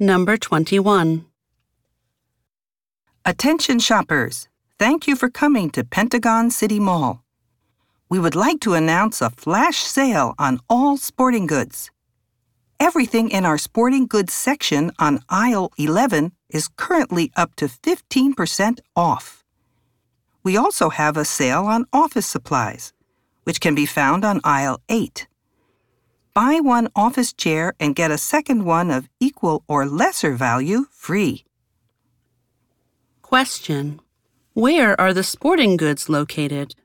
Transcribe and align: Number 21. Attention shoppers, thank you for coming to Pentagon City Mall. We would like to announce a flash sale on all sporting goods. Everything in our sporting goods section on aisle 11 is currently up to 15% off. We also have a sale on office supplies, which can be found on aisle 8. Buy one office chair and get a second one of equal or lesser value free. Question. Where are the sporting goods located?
Number 0.00 0.36
21. 0.36 1.26
Attention 3.24 3.80
shoppers, 3.80 4.48
thank 4.78 5.08
you 5.08 5.16
for 5.16 5.28
coming 5.28 5.70
to 5.70 5.82
Pentagon 5.82 6.52
City 6.52 6.78
Mall. 6.78 7.24
We 8.08 8.20
would 8.20 8.36
like 8.36 8.60
to 8.60 8.74
announce 8.74 9.20
a 9.20 9.30
flash 9.30 9.78
sale 9.78 10.36
on 10.38 10.60
all 10.70 10.98
sporting 10.98 11.48
goods. 11.48 11.90
Everything 12.78 13.28
in 13.28 13.44
our 13.44 13.58
sporting 13.58 14.06
goods 14.06 14.32
section 14.32 14.92
on 15.00 15.18
aisle 15.28 15.72
11 15.78 16.30
is 16.48 16.68
currently 16.68 17.32
up 17.34 17.56
to 17.56 17.66
15% 17.66 18.78
off. 18.94 19.44
We 20.44 20.56
also 20.56 20.90
have 20.90 21.16
a 21.16 21.24
sale 21.24 21.64
on 21.64 21.86
office 21.92 22.28
supplies, 22.28 22.92
which 23.42 23.60
can 23.60 23.74
be 23.74 23.84
found 23.84 24.24
on 24.24 24.40
aisle 24.44 24.80
8. 24.88 25.26
Buy 26.38 26.60
one 26.62 26.86
office 26.94 27.32
chair 27.32 27.74
and 27.80 27.96
get 27.96 28.12
a 28.12 28.16
second 28.16 28.64
one 28.64 28.92
of 28.92 29.08
equal 29.18 29.64
or 29.66 29.86
lesser 29.86 30.34
value 30.34 30.86
free. 30.92 31.44
Question. 33.22 33.98
Where 34.52 34.94
are 35.00 35.12
the 35.12 35.24
sporting 35.24 35.76
goods 35.76 36.08
located? 36.08 36.76